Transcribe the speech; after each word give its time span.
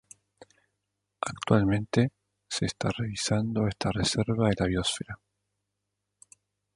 Actualmente 1.21 2.11
se 2.49 2.65
está 2.65 2.89
revisando 2.89 3.67
esta 3.67 3.91
reserva 3.91 4.49
de 4.49 4.55
la 4.57 4.65
biosfera. 4.65 5.19